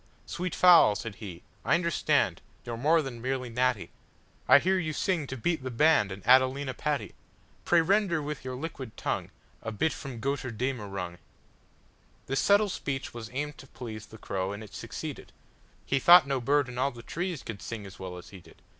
"Sweet 0.25 0.55
fowl," 0.55 0.95
he 0.95 0.99
said, 0.99 1.15
"I 1.63 1.77
understandYou 1.77 2.39
're 2.65 2.75
more 2.75 3.03
than 3.03 3.21
merely 3.21 3.49
natty:I 3.49 4.57
hear 4.57 4.79
you 4.79 4.93
sing 4.93 5.27
to 5.27 5.37
beat 5.37 5.61
the 5.61 5.69
bandAnd 5.69 6.25
Adelina 6.25 6.73
Patti.Pray 6.73 7.81
render 7.81 8.19
with 8.19 8.43
your 8.43 8.55
liquid 8.55 8.97
tongueA 8.97 9.77
bit 9.77 9.93
from 9.93 10.19
'Götterdämmerung.'"This 10.19 12.39
subtle 12.39 12.69
speech 12.69 13.13
was 13.13 13.29
aimed 13.31 13.59
to 13.59 13.67
pleaseThe 13.67 14.19
crow, 14.19 14.51
and 14.51 14.63
it 14.63 14.73
succeeded:He 14.73 15.99
thought 15.99 16.25
no 16.25 16.41
bird 16.41 16.67
in 16.67 16.79
all 16.79 16.89
the 16.89 17.03
treesCould 17.03 17.61
sing 17.61 17.85
as 17.85 17.99
well 17.99 18.17
as 18.17 18.29
he 18.31 18.39
did. 18.39 18.59